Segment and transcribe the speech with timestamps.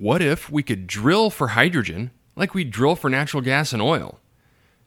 [0.00, 4.20] What if we could drill for hydrogen like we drill for natural gas and oil?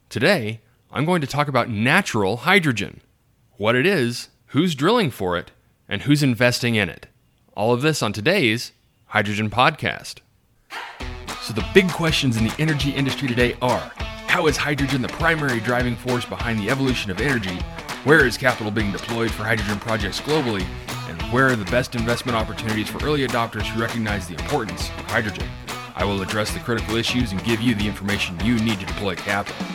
[0.08, 3.02] Today, I'm going to talk about natural hydrogen
[3.58, 5.52] what it is, who's drilling for it,
[5.90, 7.08] and who's investing in it.
[7.58, 8.72] All of this on today's
[9.08, 10.20] Hydrogen Podcast.
[11.42, 13.92] So, the big questions in the energy industry today are
[14.28, 17.60] How is hydrogen the primary driving force behind the evolution of energy?
[18.06, 20.66] Where is capital being deployed for hydrogen projects globally?
[21.32, 25.48] Where are the best investment opportunities for early adopters who recognize the importance of hydrogen?
[25.96, 29.16] I will address the critical issues and give you the information you need to deploy
[29.16, 29.66] capital.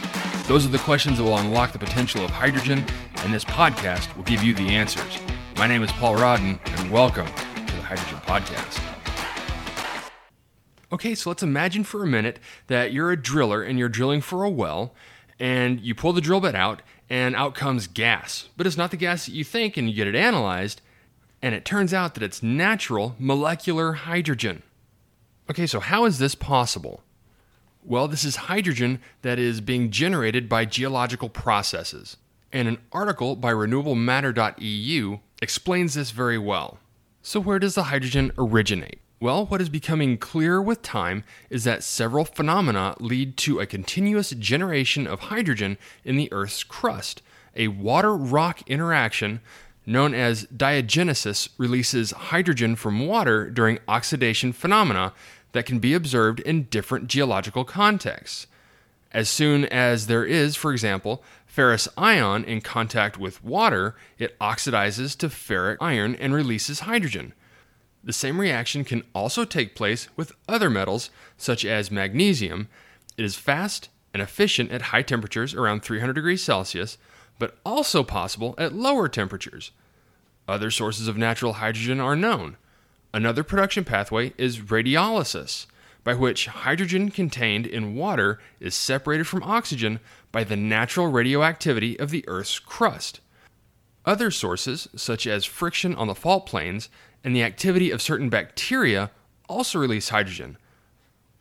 [0.49, 2.85] Those are the questions that will unlock the potential of hydrogen,
[3.21, 5.19] and this podcast will give you the answers.
[5.57, 8.83] My name is Paul Rodden, and welcome to the Hydrogen Podcast.
[10.93, 14.45] Okay, so let's imagine for a minute that you're a driller and you're drilling for
[14.45, 14.93] a well,
[15.41, 18.51] and you pull the drill bit out, and out comes gas.
[18.59, 20.83] But it's not the gas that you think, and you get it analyzed,
[21.43, 24.63] and it turns out that it's natural molecular hydrogen.
[25.49, 27.03] Okay, so how is this possible?
[27.85, 32.17] Well, this is hydrogen that is being generated by geological processes.
[32.53, 36.79] And an article by renewablematter.eu explains this very well.
[37.23, 39.01] So, where does the hydrogen originate?
[39.19, 44.31] Well, what is becoming clearer with time is that several phenomena lead to a continuous
[44.31, 47.23] generation of hydrogen in the Earth's crust.
[47.55, 49.41] A water rock interaction
[49.87, 55.13] known as diagenesis releases hydrogen from water during oxidation phenomena
[55.53, 58.47] that can be observed in different geological contexts.
[59.13, 65.17] As soon as there is, for example, ferrous ion in contact with water, it oxidizes
[65.17, 67.33] to ferric iron and releases hydrogen.
[68.05, 72.69] The same reaction can also take place with other metals, such as magnesium.
[73.17, 76.99] It is fast and efficient at high temperatures around 300 degrees Celsius,
[77.39, 79.71] but also possible at lower temperatures.
[80.49, 82.57] Other sources of natural hydrogen are known.
[83.13, 85.67] Another production pathway is radiolysis,
[86.05, 89.99] by which hydrogen contained in water is separated from oxygen
[90.31, 93.21] by the natural radioactivity of the Earth's crust.
[94.05, 96.89] Other sources, such as friction on the fault planes
[97.25, 99.11] and the activity of certain bacteria,
[99.49, 100.59] also release hydrogen.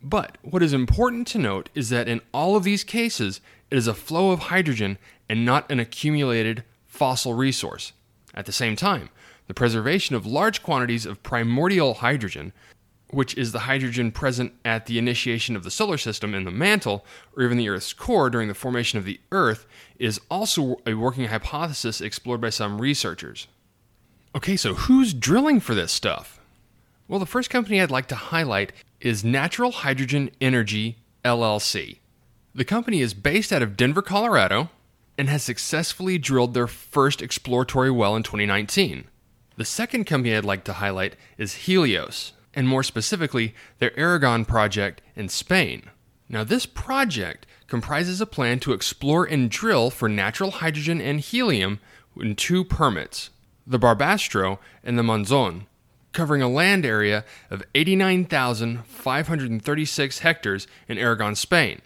[0.02, 3.40] But what is important to note is that in all of these cases,
[3.70, 4.98] it is a flow of hydrogen
[5.28, 7.92] and not an accumulated fossil resource.
[8.34, 9.10] At the same time,
[9.46, 12.52] the preservation of large quantities of primordial hydrogen,
[13.10, 17.04] which is the hydrogen present at the initiation of the solar system in the mantle
[17.36, 19.66] or even the Earth's core during the formation of the Earth,
[19.98, 23.46] is also a working hypothesis explored by some researchers.
[24.34, 26.40] Okay, so who's drilling for this stuff?
[27.08, 31.98] Well, the first company I'd like to highlight is Natural Hydrogen Energy LLC.
[32.54, 34.70] The company is based out of Denver, Colorado,
[35.18, 39.04] and has successfully drilled their first exploratory well in 2019.
[39.56, 45.00] The second company I'd like to highlight is Helios, and more specifically, their Aragon project
[45.14, 45.90] in Spain.
[46.28, 51.80] Now, this project comprises a plan to explore and drill for natural hydrogen and helium
[52.20, 53.30] in two permits
[53.66, 55.66] the Barbastro, and the Monzon,
[56.12, 61.82] covering a land area of 89,536 hectares in Aragon, Spain.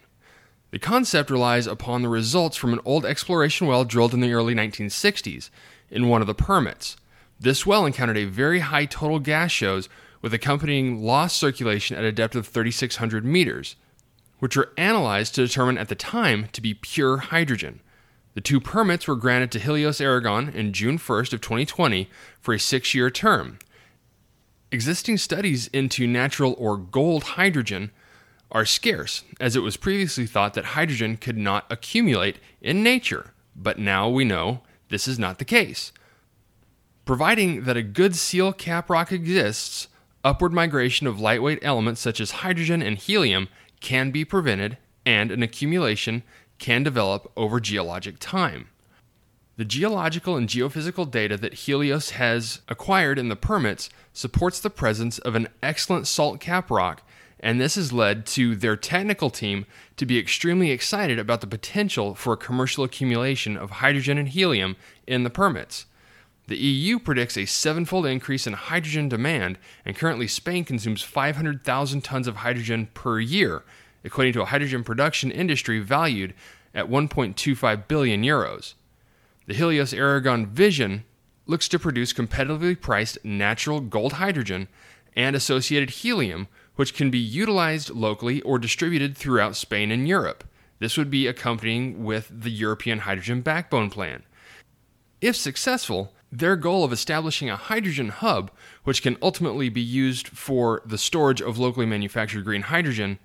[0.71, 4.55] The concept relies upon the results from an old exploration well drilled in the early
[4.55, 5.49] 1960s
[5.89, 6.95] in one of the permits.
[7.39, 9.89] This well encountered a very high total gas shows
[10.21, 13.75] with accompanying lost circulation at a depth of 3,600 meters,
[14.39, 17.81] which were analyzed to determine at the time to be pure hydrogen.
[18.33, 22.09] The two permits were granted to Helios Aragon in June 1st of 2020
[22.39, 23.59] for a 6-year term.
[24.71, 27.91] Existing studies into natural or gold hydrogen
[28.51, 33.79] are scarce, as it was previously thought that hydrogen could not accumulate in nature, but
[33.79, 35.91] now we know this is not the case.
[37.05, 39.87] Providing that a good seal cap rock exists,
[40.23, 43.47] upward migration of lightweight elements such as hydrogen and helium
[43.79, 46.23] can be prevented and an accumulation
[46.59, 48.67] can develop over geologic time.
[49.57, 55.19] The geological and geophysical data that Helios has acquired in the permits supports the presence
[55.19, 57.03] of an excellent salt cap rock,
[57.41, 59.65] and this has led to their technical team
[59.97, 64.75] to be extremely excited about the potential for a commercial accumulation of hydrogen and helium
[65.07, 65.87] in the permits.
[66.47, 72.27] The EU predicts a sevenfold increase in hydrogen demand, and currently Spain consumes 500,000 tons
[72.27, 73.63] of hydrogen per year,
[74.05, 76.33] equating to a hydrogen production industry valued
[76.73, 78.73] at 1.25 billion euros.
[79.47, 81.05] The Helios Aragon Vision
[81.47, 84.67] looks to produce competitively priced natural gold hydrogen
[85.15, 90.43] and associated helium, which can be utilized locally or distributed throughout Spain and Europe.
[90.79, 94.23] This would be accompanying with the European Hydrogen Backbone Plan.
[95.21, 98.51] If successful, Their goal of establishing a hydrogen hub,
[98.85, 103.19] which can ultimately be used for the storage of locally manufactured green hydrogen,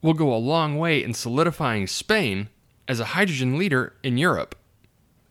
[0.00, 2.48] will go a long way in solidifying Spain
[2.86, 4.54] as a hydrogen leader in Europe.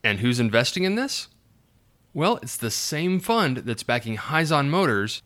[0.03, 1.27] And who's investing in this?
[2.13, 5.23] Well, it's the same fund that's backing Hyzon Motors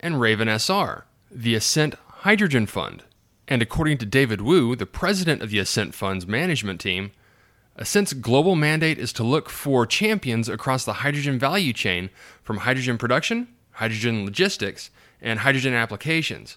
[0.00, 1.04] and Raven SR,
[1.34, 3.02] the Ascent Hydrogen Fund.
[3.48, 7.10] And according to David Wu, the president of the Ascent Fund's management team,
[7.76, 12.10] Ascent's global mandate is to look for champions across the hydrogen value chain
[12.44, 14.90] from hydrogen production, hydrogen logistics,
[15.20, 16.56] and hydrogen applications.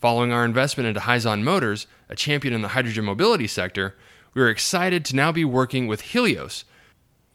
[0.00, 3.94] Following our investment into Hyzon Motors, a champion in the hydrogen mobility sector,
[4.34, 6.64] we are excited to now be working with Helios,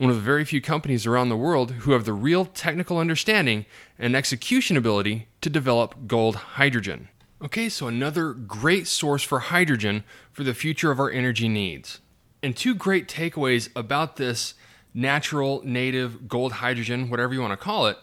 [0.04, 3.66] one of the very few companies around the world who have the real technical understanding
[3.98, 7.08] and execution ability to develop gold hydrogen.
[7.42, 10.04] Okay, so another great source for hydrogen
[10.34, 12.02] for the future of our energy needs.
[12.42, 14.56] And two great takeaways about this
[14.94, 17.98] natural, native, gold hydrogen, whatever you want to call it,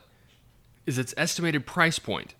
[0.86, 2.34] is its estimated price point.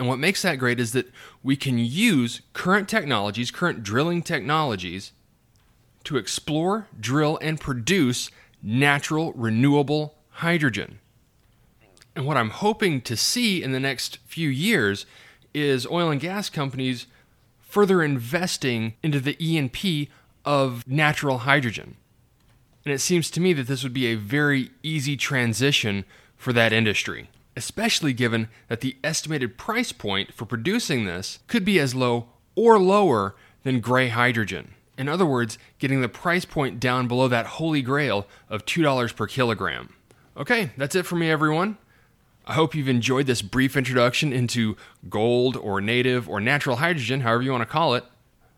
[0.00, 1.12] And what makes that great is that
[1.44, 5.12] we can use current technologies, current drilling technologies,
[6.02, 8.30] to explore, drill, and produce
[8.64, 10.98] natural, renewable hydrogen.
[12.16, 15.04] And what I'm hoping to see in the next few years
[15.52, 17.06] is oil and gas companies
[17.60, 20.08] further investing into the E&P
[20.44, 21.96] of natural hydrogen.
[22.84, 26.04] And it seems to me that this would be a very easy transition
[26.36, 31.78] for that industry, especially given that the estimated price point for producing this could be
[31.78, 34.73] as low or lower than gray hydrogen.
[34.96, 39.26] In other words, getting the price point down below that holy grail of $2 per
[39.26, 39.94] kilogram.
[40.36, 41.78] Okay, that's it for me, everyone.
[42.46, 44.76] I hope you've enjoyed this brief introduction into
[45.08, 48.04] gold or native or natural hydrogen, however you want to call it.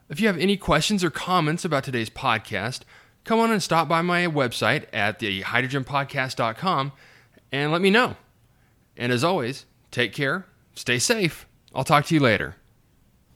[0.08, 2.80] If you have any questions or comments about today's podcast,
[3.24, 6.92] come on and stop by my website at thehydrogenpodcast.com
[7.52, 8.16] and let me know.
[8.96, 11.46] And as always, take care, stay safe.
[11.74, 12.56] I'll talk to you later.